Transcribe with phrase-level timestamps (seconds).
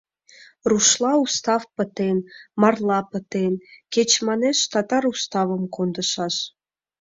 [0.69, 2.17] —Рушла устав пытен,
[2.61, 3.53] марла— пытен,
[3.93, 6.35] кеч, манеш, татар уставым кондышаш.